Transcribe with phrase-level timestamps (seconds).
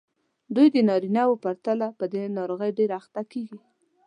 [0.55, 3.59] دوی د نارینه وو په پرتله په دې ناروغۍ ډېرې اخته کېږي.